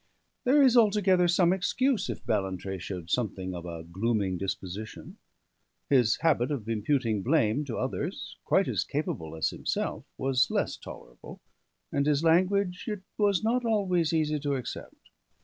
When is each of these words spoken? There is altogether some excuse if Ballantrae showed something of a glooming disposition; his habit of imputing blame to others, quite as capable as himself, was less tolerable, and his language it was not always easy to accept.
There 0.45 0.63
is 0.63 0.75
altogether 0.75 1.27
some 1.27 1.53
excuse 1.53 2.09
if 2.09 2.25
Ballantrae 2.25 2.79
showed 2.79 3.11
something 3.11 3.53
of 3.53 3.67
a 3.67 3.83
glooming 3.83 4.35
disposition; 4.39 5.17
his 5.91 6.17
habit 6.21 6.49
of 6.49 6.67
imputing 6.67 7.21
blame 7.21 7.63
to 7.65 7.77
others, 7.77 8.35
quite 8.43 8.67
as 8.67 8.83
capable 8.83 9.35
as 9.35 9.51
himself, 9.51 10.03
was 10.17 10.49
less 10.49 10.75
tolerable, 10.75 11.39
and 11.91 12.07
his 12.07 12.23
language 12.23 12.85
it 12.87 13.03
was 13.19 13.43
not 13.43 13.63
always 13.63 14.11
easy 14.11 14.39
to 14.39 14.55
accept. 14.55 15.11